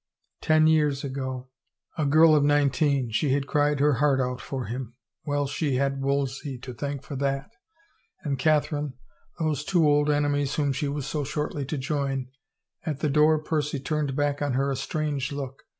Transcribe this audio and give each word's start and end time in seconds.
Ten 0.41 0.65
years 0.65 1.03
ago, 1.03 1.49
a 1.95 2.07
girl 2.07 2.33
of 2.33 2.43
nineteen, 2.43 3.11
she 3.11 3.33
had 3.33 3.45
cried 3.45 3.79
her 3.79 3.93
heart 4.01 4.19
out 4.19 4.41
for 4.41 4.65
him. 4.65 4.95
Well, 5.25 5.45
she 5.45 5.75
had 5.75 6.01
Wolsey 6.01 6.57
to 6.63 6.73
thank 6.73 7.03
for 7.03 7.15
that, 7.17 7.51
and 8.23 8.39
Catherine, 8.39 8.93
those 9.37 9.63
two 9.63 9.87
old 9.87 10.09
enemies 10.09 10.55
whom 10.55 10.73
she 10.73 10.87
was 10.87 11.05
so 11.05 11.23
shortly 11.23 11.65
to 11.65 11.77
join.... 11.77 12.31
At 12.83 13.01
the 13.01 13.11
door 13.11 13.37
Percy 13.43 13.79
turned 13.79 14.15
back 14.15 14.41
on 14.41 14.53
her 14.53 14.71
a 14.71 14.75
strange 14.75 15.31
look. 15.31 15.61